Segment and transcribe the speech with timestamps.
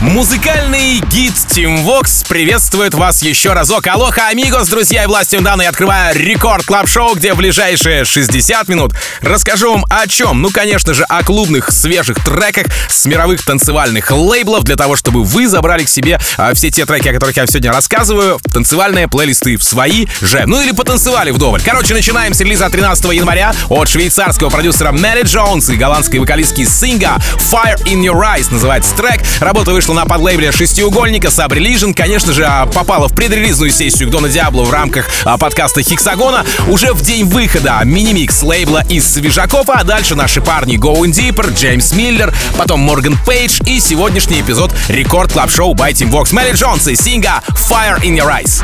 [0.00, 3.88] Музыкальный гид Tim Vox приветствует вас еще разок.
[3.88, 8.92] Алоха, амигос, друзья и властью данной открываю Record Club Show где в ближайшие 60 минут
[9.22, 10.40] расскажу вам о чем.
[10.40, 15.48] Ну, конечно же, о клубных свежих треках с мировых танцевальных лейблов, для того, чтобы вы
[15.48, 19.56] забрали к себе а, все те треки, о которых я сегодня рассказываю, в танцевальные плейлисты
[19.56, 20.44] в свои же.
[20.46, 21.60] Ну или потанцевали вдоволь.
[21.60, 27.16] Короче, начинаем с релиза 13 января от швейцарского продюсера Мэри Джонс и голландской вокалистки Синга
[27.50, 29.22] Fire in Your Eyes называется трек.
[29.40, 31.94] Работа вышла вышла на подлейбле шестиугольника Sub Religion.
[31.94, 36.30] Конечно же, а, попала в предрелизную сессию к Дона Диабло в рамках а, подкаста Hexagon
[36.30, 36.44] а.
[36.68, 41.92] Уже в день выхода мини-микс лейбла из свежаков, а дальше наши парни Going Deeper, Джеймс
[41.92, 46.34] Миллер, потом Морган Пейдж и сегодняшний эпизод Record Club Show by Tim Vox.
[46.34, 48.62] Мэри Джонс и Синга Fire in Your Eyes.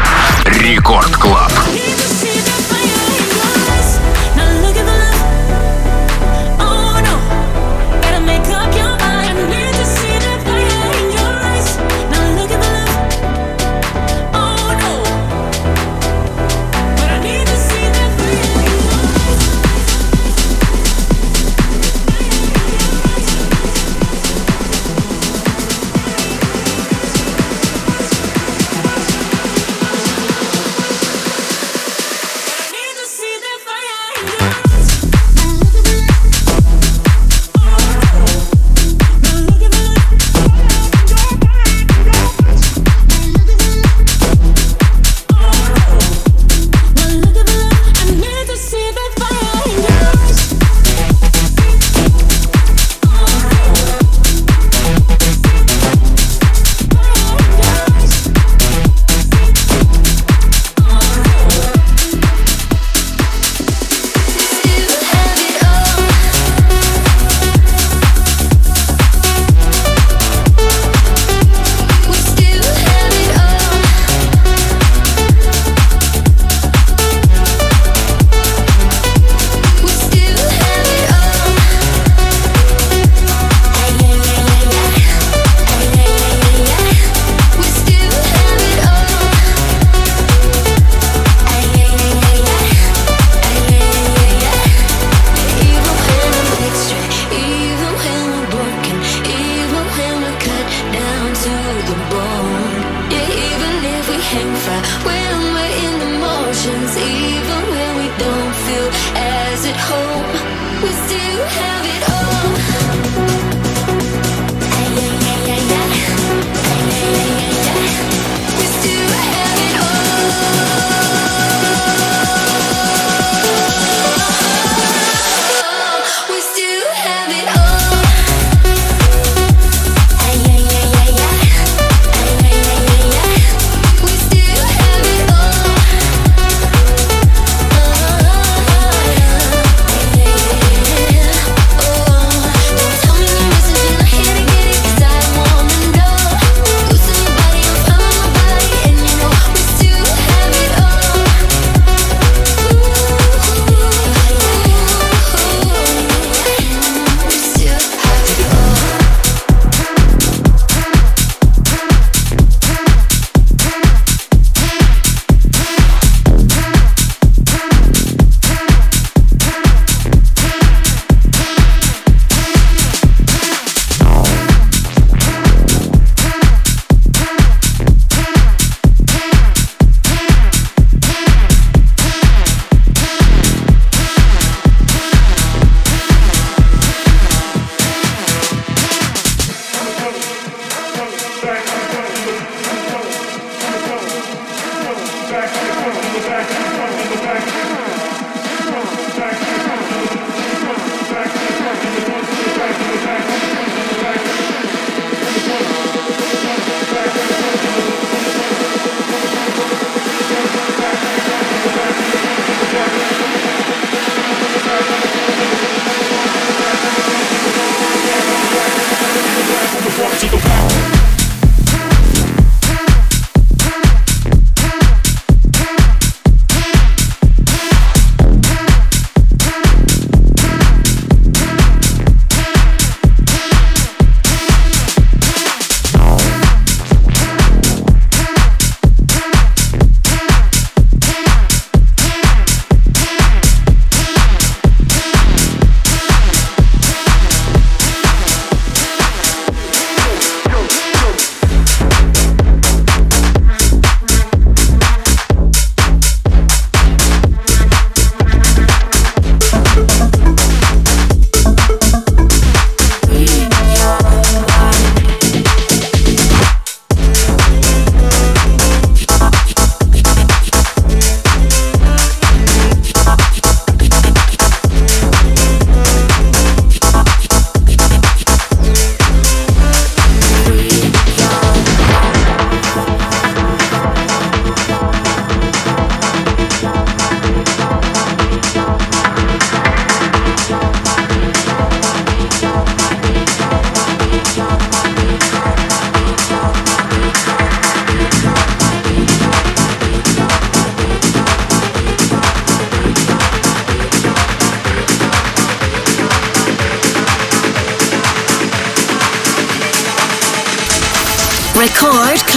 [0.61, 1.53] Record Club.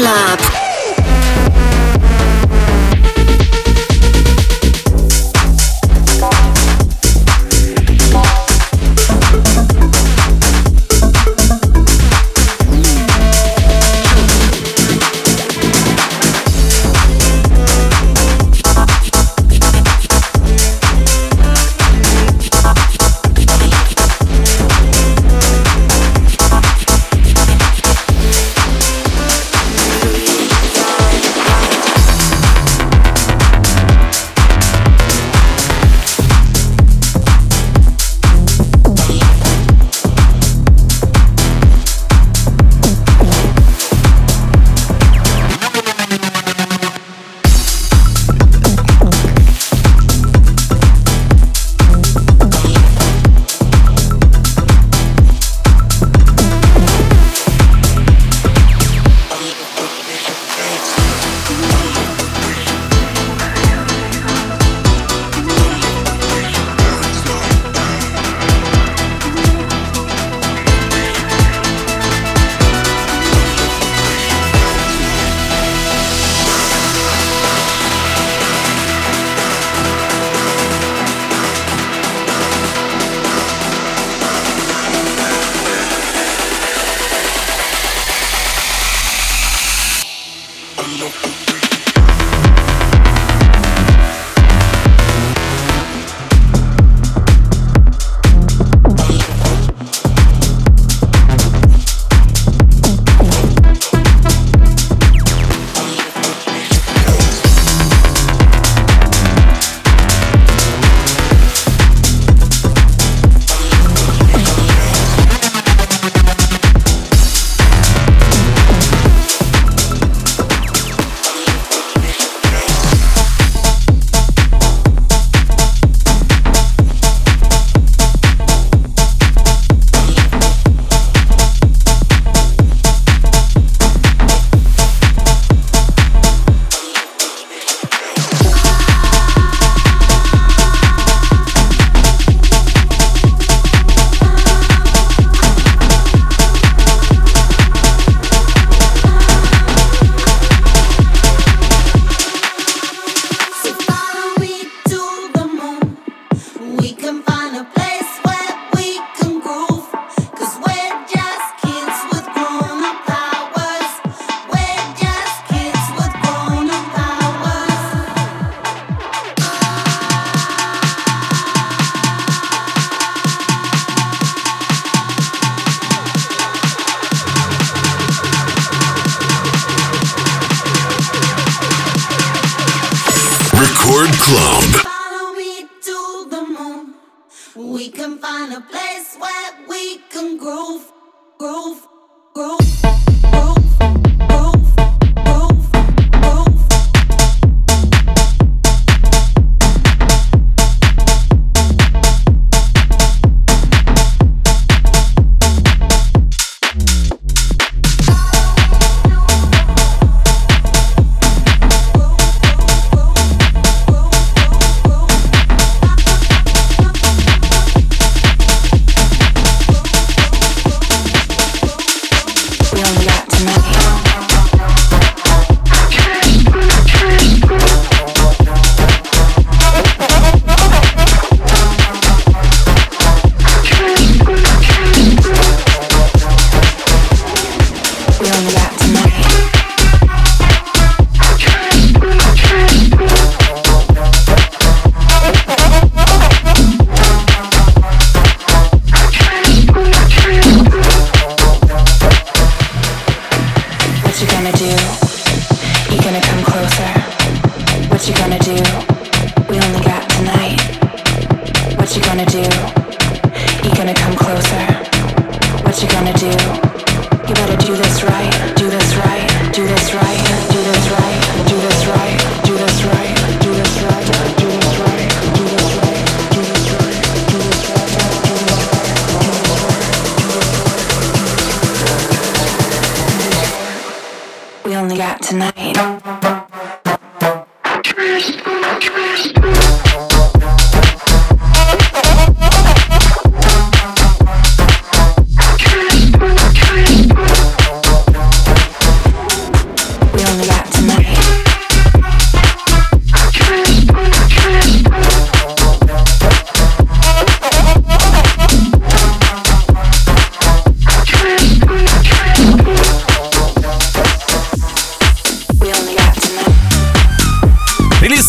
[0.08, 0.47] Club.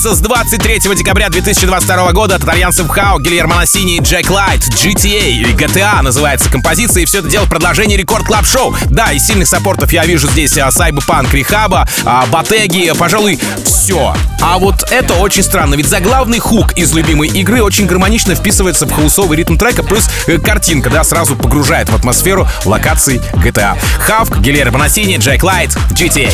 [0.09, 5.31] Релиза с 23 декабря 2022 года от итальянцев Хавк, Гильермо Насини и Джек Лайт, GTA
[5.31, 8.75] и GTA называется композиция, и все это дело в продолжении Record Club Show.
[8.91, 11.87] Да, из сильных саппортов я вижу здесь Сайбопанк, Рихаба,
[12.31, 14.15] Батеги, пожалуй, все.
[14.41, 18.93] А вот это очень странно, ведь заглавный хук из любимой игры очень гармонично вписывается в
[18.93, 23.77] хаусовый ритм трека, плюс э, картинка, да, сразу погружает в атмосферу локаций GTA.
[24.01, 26.33] Хавк, Гильермо Насини, Джек Лайт, GTA.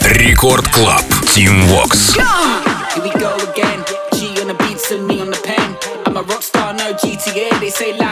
[0.00, 1.02] Рекорд Клаб.
[1.34, 2.81] Team Vox.
[2.94, 3.82] Here we go again.
[4.12, 5.78] G on the beats and me on the pen.
[6.04, 7.58] I'm a rock star, no GTA.
[7.58, 8.11] They say life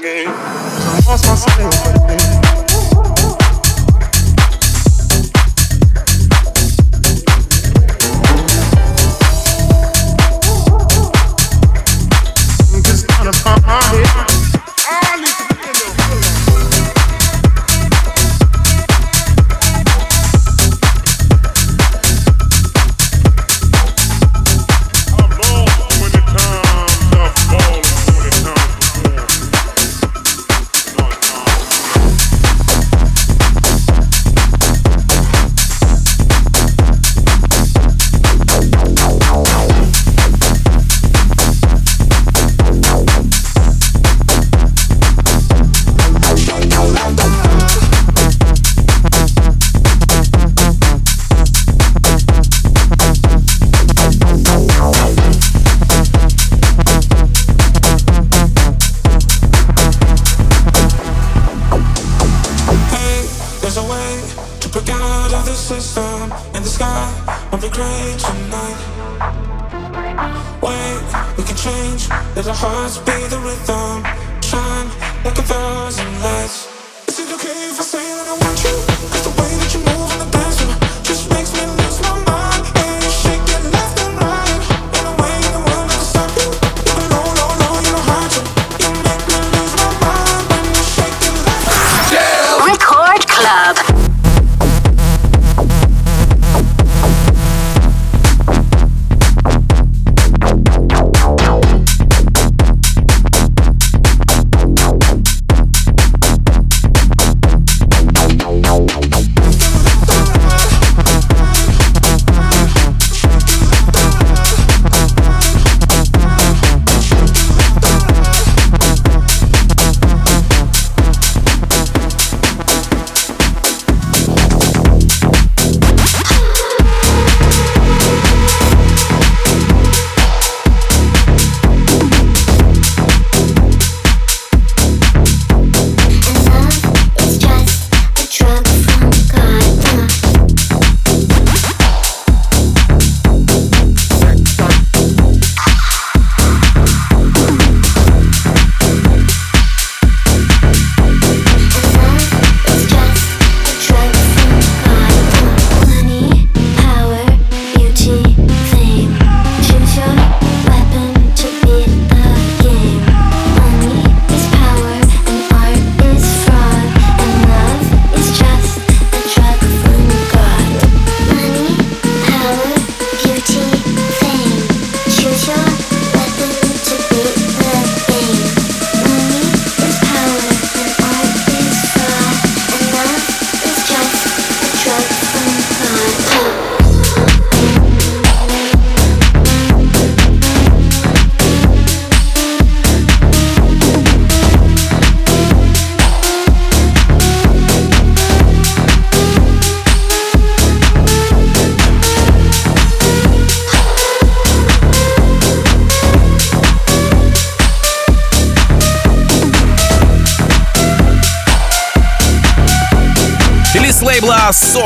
[0.00, 0.59] again.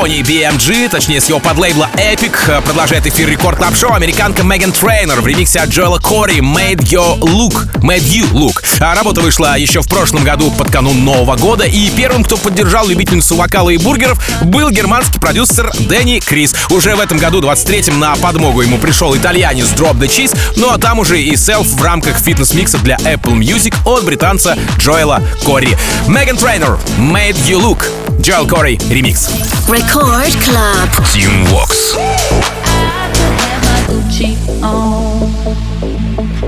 [0.05, 5.19] Sony BMG, точнее с его подлейбла Epic, продолжает эфир Record Club Show американка Меган Трейнер
[5.19, 7.81] в ремиксе от Джоэла Кори Made Your Look.
[7.81, 8.63] Made You Look.
[8.81, 12.87] А работа вышла еще в прошлом году под канун Нового года, и первым, кто поддержал
[12.87, 16.53] любительницу вокала и бургеров, был германский продюсер Дэнни Крис.
[16.69, 20.77] Уже в этом году, 23-м, на подмогу ему пришел итальянец Drop the Cheese, ну а
[20.77, 25.75] там уже и Self в рамках фитнес-микса для Apple Music от британца Джоэла Кори.
[26.07, 28.04] Меган Трейнер, Made You Look.
[28.24, 29.28] Джоэл Кори, ремикс.
[29.68, 30.88] Record Club.
[31.12, 31.96] Team Vox.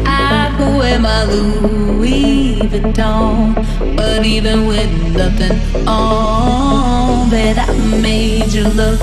[0.04, 3.54] I could wear my Louis Vuitton,
[3.96, 9.00] but even with nothing on, bet I made you look.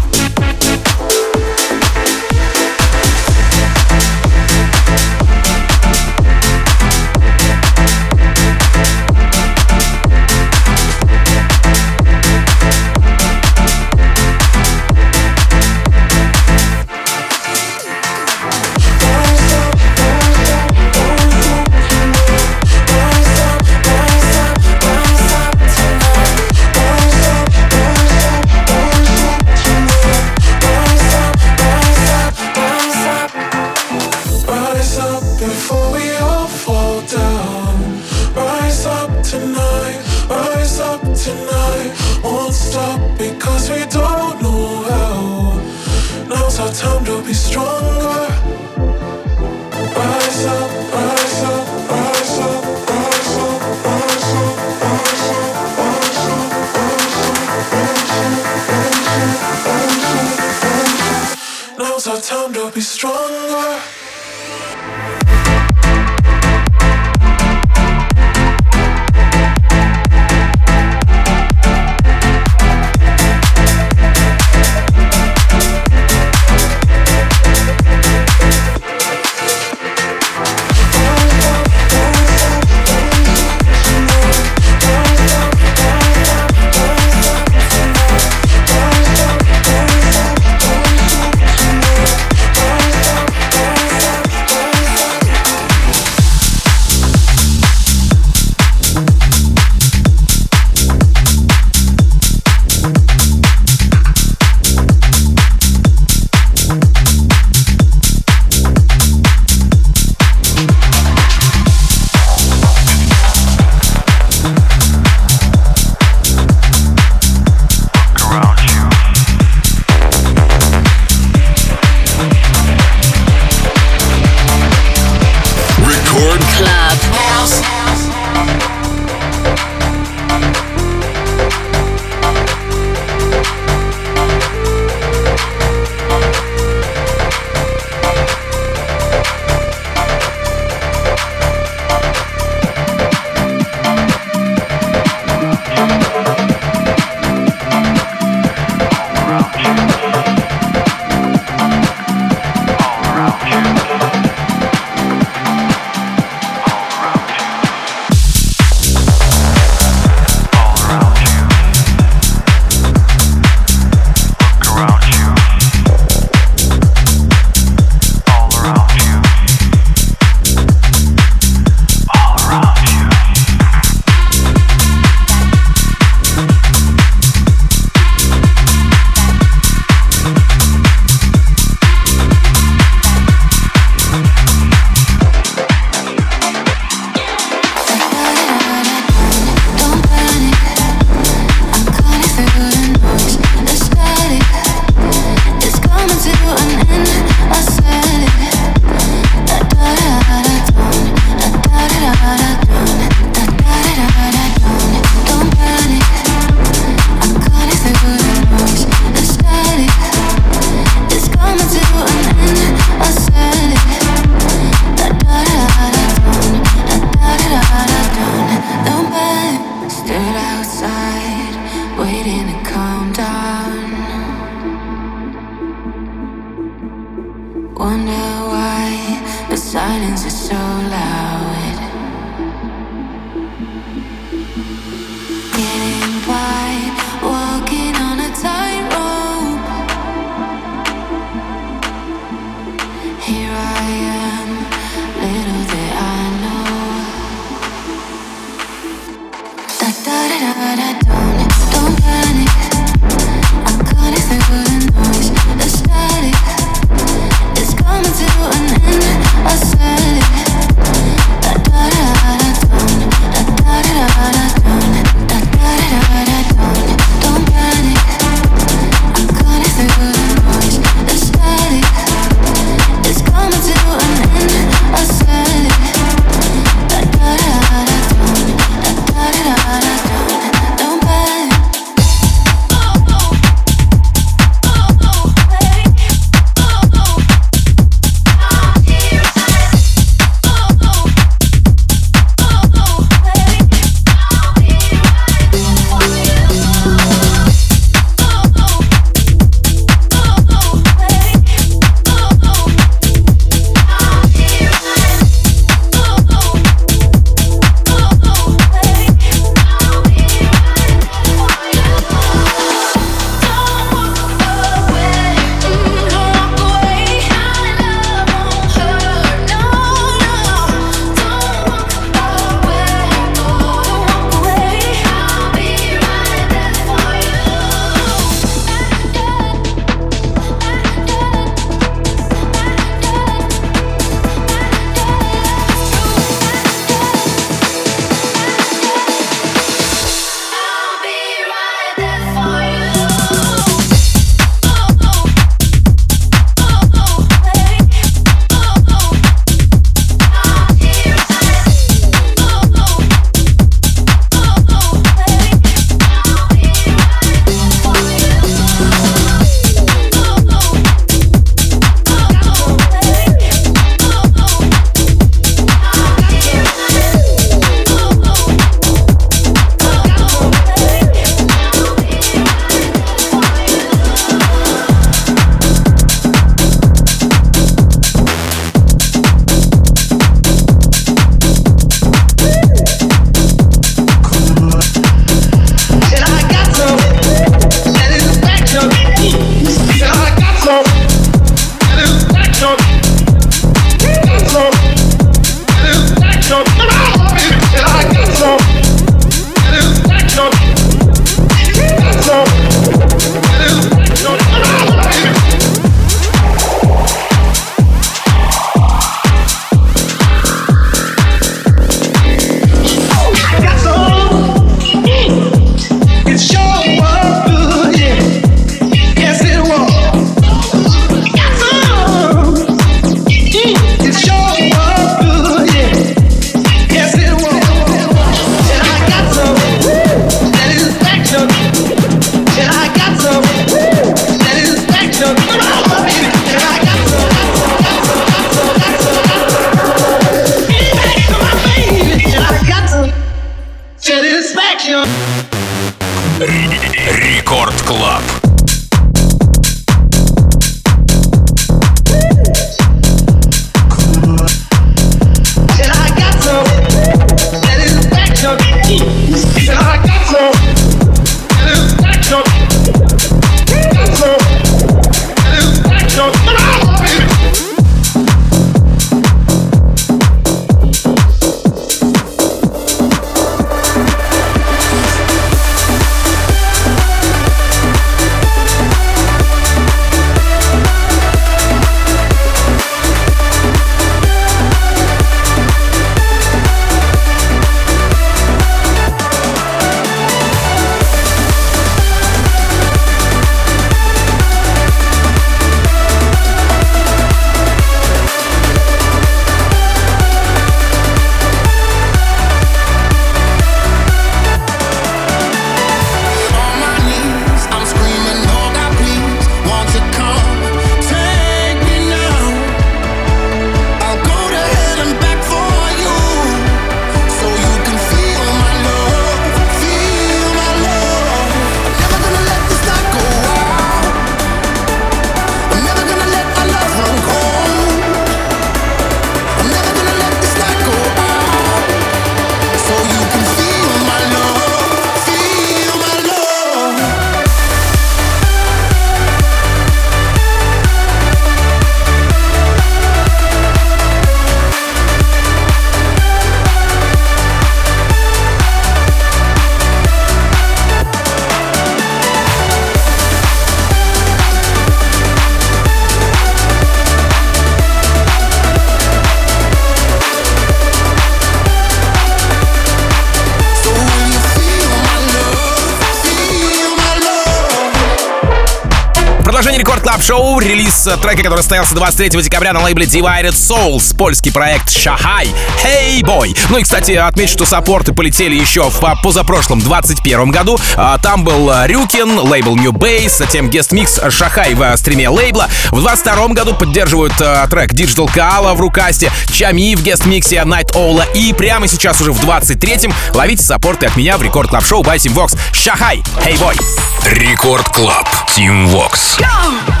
[571.01, 571.11] Show.
[571.11, 574.15] Релиз трека, который состоялся 23 декабря на лейбле Divided Souls.
[574.15, 575.47] Польский проект Шахай.
[575.83, 576.55] Hey Boy.
[576.69, 580.77] Ну и, кстати, отмечу, что саппорты полетели еще в позапрошлом 21 году.
[580.95, 585.69] А, там был Рюкин, лейбл New Base, затем гест-микс Шахай в стриме лейбла.
[585.91, 591.23] В 22 году поддерживают а, трек Digital Kala в рукасте, Чами в гест-миксе Night Owl.
[591.33, 595.15] И прямо сейчас уже в 23-м ловите саппорты от меня в Record Club Show by
[595.15, 595.57] Tim Vox.
[595.73, 596.21] Шахай.
[596.45, 596.79] Hey Boy.
[597.25, 598.27] Рекорд Клаб.
[598.55, 599.39] Team Vox.
[599.39, 600.00] Go!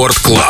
[0.00, 0.49] Рекорд Клаб.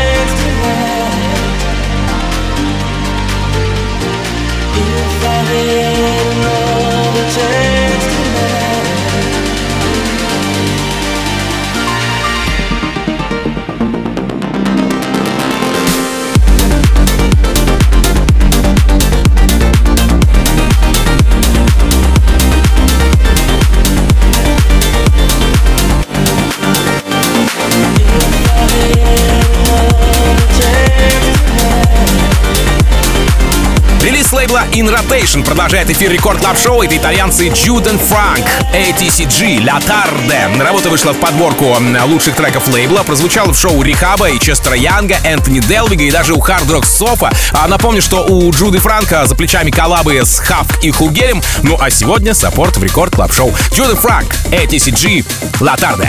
[34.73, 36.81] In Rotation продолжает эфир Record Club Show.
[36.81, 40.63] Это итальянцы Jude and Frank, ATCG, La Tarde.
[40.63, 43.03] Работа вышла в подборку лучших треков лейбла.
[43.03, 47.31] Прозвучала в шоу Рихаба и Честера Янга, Энтони Делвига и даже у Hard Rock Sofa.
[47.51, 51.41] А напомню, что у Джуды Франка за плечами коллабы с Хавк и Хугелем.
[51.63, 53.53] Ну а сегодня саппорт в Record Club Show.
[53.73, 55.25] Джуды Франк, ATCG,
[55.59, 56.07] La Tarde.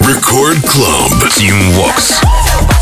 [0.00, 1.12] Record Club.
[1.36, 2.79] Tim Vox.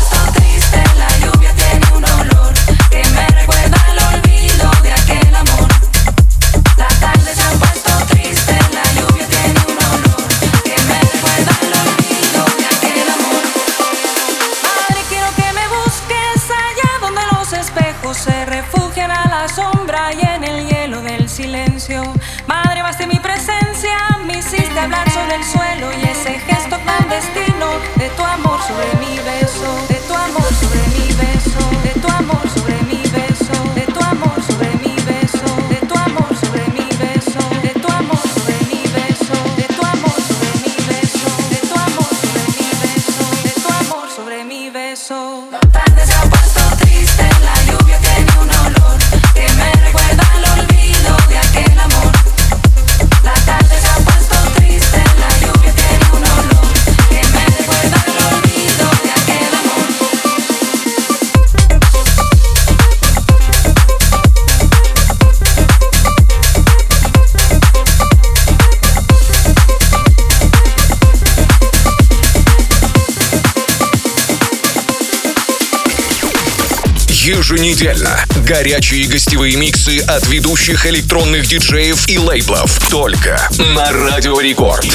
[77.49, 78.23] Еженедельно.
[78.45, 82.79] Горячие гостевые миксы от ведущих электронных диджеев и лейблов.
[82.89, 83.41] Только
[83.73, 84.85] на Радио Рекорд.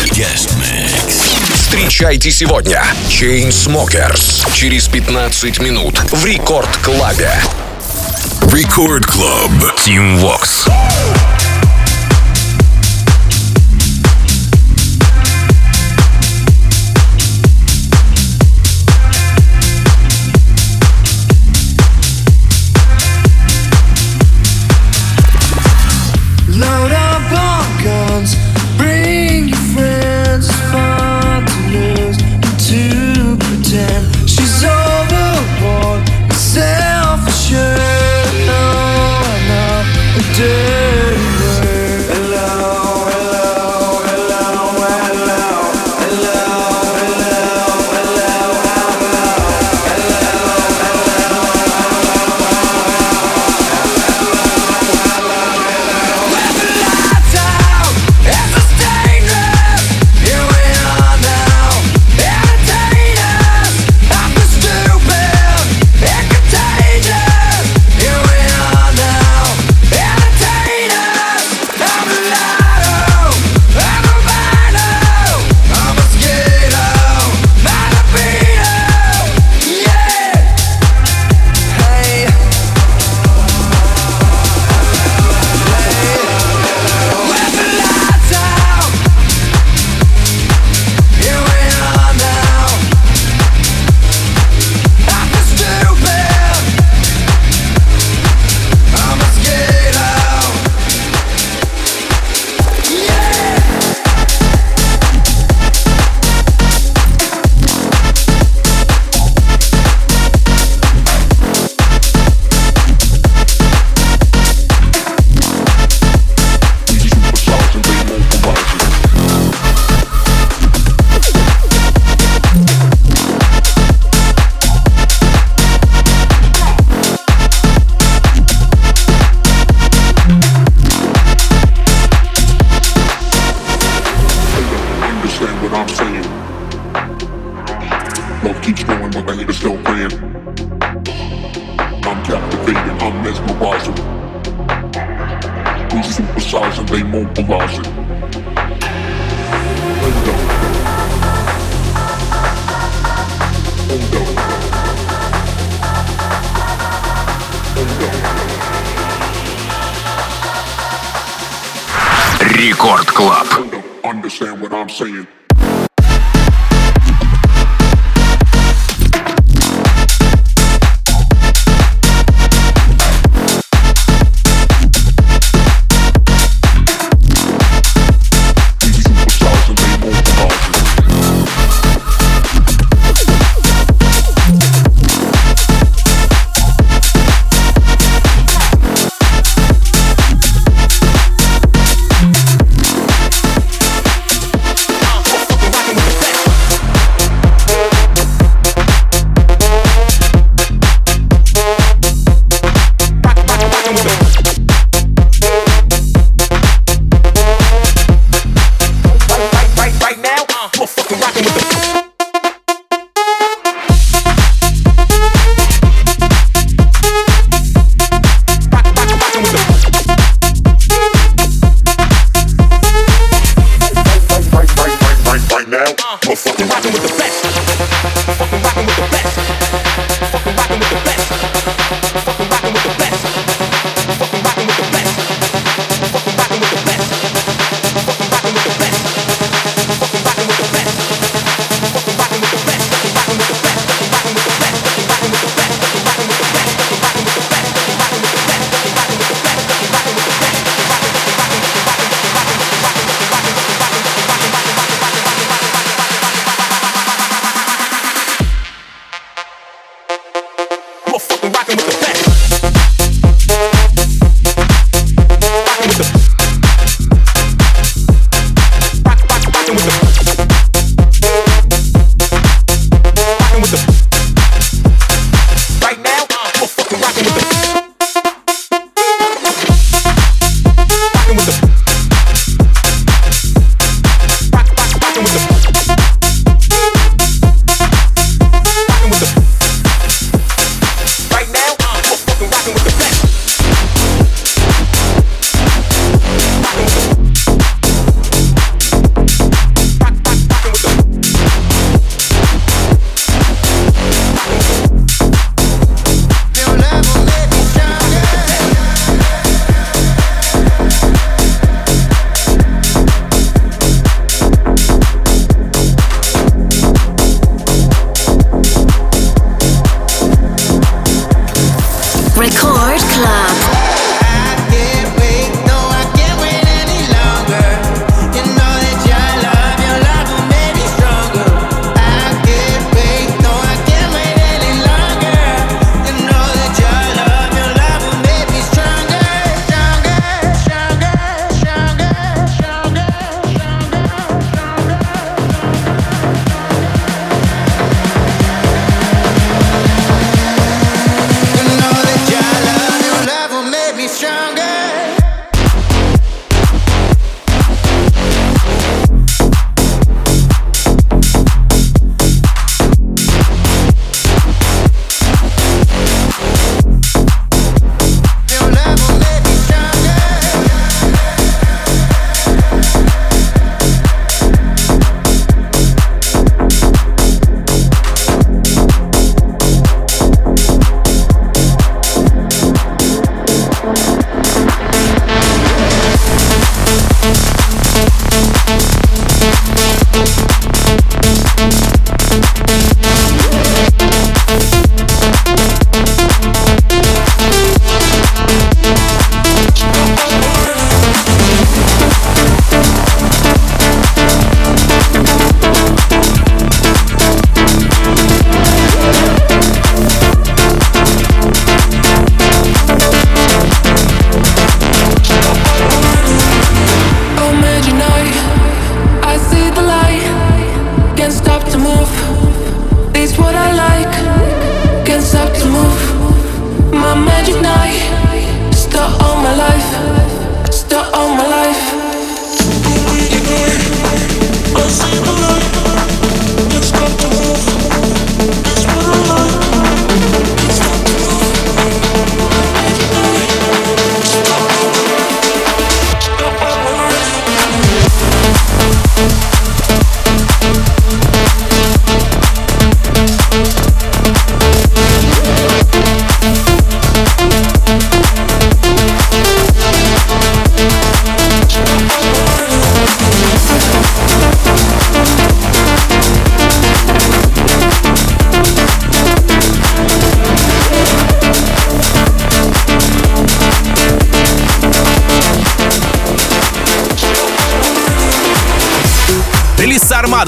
[1.52, 7.32] Встречайте сегодня Chainsmokers через 15 минут в Record Club
[8.52, 8.65] е.
[8.65, 9.50] Record Club.
[9.84, 10.70] Tim Vox.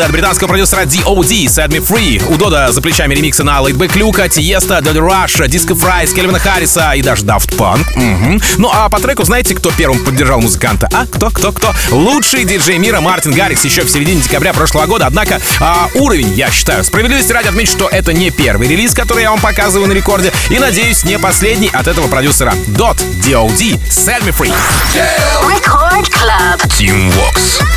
[0.06, 1.46] От британского продюсера D.O.D.
[1.46, 2.22] Set Me Free.
[2.32, 6.92] У Дода за плечами ремиксы на Laidback Люка, Тиеста, Додди Rush, Disco Fries, Кельвина Харриса
[6.92, 7.80] и даже Daft Punk.
[7.96, 8.40] Угу.
[8.58, 10.88] Ну а по треку знаете, кто первым поддержал музыканта?
[10.92, 11.74] А кто, кто, кто?
[11.90, 15.06] Лучший диджей мира Мартин Гаррикс еще в середине декабря прошлого года.
[15.06, 19.30] Однако а, уровень, я считаю, справедливости ради отмечу, что это не первый релиз, который я
[19.30, 20.32] вам показываю на рекорде.
[20.50, 22.54] И надеюсь, не последний от этого продюсера.
[22.68, 23.78] Dot, D.O.D.
[23.90, 24.54] Set Me Free.
[25.42, 26.60] Record Club.
[26.68, 27.75] Team Vox.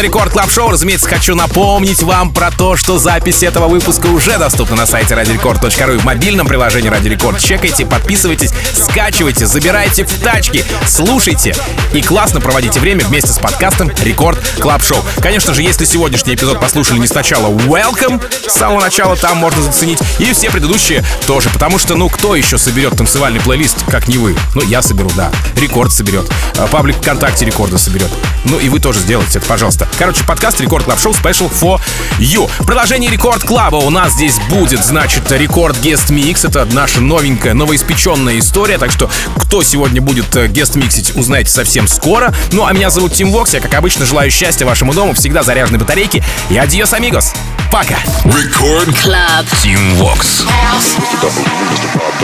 [0.00, 4.38] Эпизода Record Club Show, разумеется, хочу напомнить вам про то, что запись этого выпуска уже
[4.38, 7.38] доступна на сайте radiorecord.ru и в мобильном приложении Радио Рекорд.
[7.38, 11.54] Чекайте, подписывайтесь, скачивайте, забирайте в тачки, слушайте
[11.92, 14.98] и классно проводите время вместе с подкастом Record Club Show.
[15.20, 19.98] Конечно же, если сегодняшний эпизод послушали не сначала, welcome, с самого начала там можно заценить,
[20.18, 24.36] и все предыдущие тоже, потому что, ну, кто еще соберет танцевальный плейлист, как не вы?
[24.54, 25.30] Ну, я соберу, да.
[25.56, 26.30] Рекорд соберет.
[26.58, 28.10] А, паблик ВКонтакте рекорда соберет.
[28.44, 29.89] Ну, и вы тоже сделайте это, пожалуйста.
[29.98, 31.80] Короче, подкаст Record Club Show Special for
[32.18, 32.50] You.
[32.58, 36.46] В продолжении Record Club а у нас здесь будет, значит, Record Guest Mix.
[36.46, 38.78] Это наша новенькая, новоиспеченная история.
[38.78, 42.34] Так что, кто сегодня будет guest э, миксить, узнаете совсем скоро.
[42.52, 43.54] Ну, а меня зовут Тим Вокс.
[43.54, 46.22] Я, как обычно, желаю счастья вашему дому, всегда заряженной батарейки.
[46.48, 47.32] И adiós, amigos.
[47.70, 47.96] Пока.
[48.24, 49.46] Record Club.
[49.62, 50.44] Тим Вокс.
[50.90, 51.20] Mr.
[51.20, 51.32] Pop,
[51.70, 51.88] Mr.
[51.94, 52.14] Pop,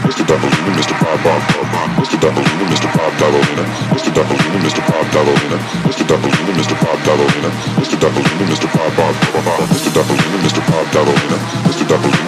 [0.05, 0.23] Mr.
[0.23, 0.45] Pop,
[0.75, 1.64] Mr.
[2.05, 2.19] Mr.
[2.19, 2.87] Dumbledore, Mr.
[2.93, 4.13] Bob Ballerina, Mr.
[4.13, 4.81] Dumbledore, Mr.
[4.85, 5.57] Bob Ballerina,
[5.89, 6.05] Mr.
[6.05, 6.75] Dumbledore, Mr.
[6.79, 7.49] Bob Ballerina,
[7.81, 7.97] Mr.
[7.97, 8.67] Dumbledore, Mr.
[8.77, 9.89] Bob Bob Bob, Mr.
[9.89, 10.61] Dumbledore, Mr.
[10.69, 11.83] Bob Ballerina, Mr.
[11.87, 12.24] Dumbledore.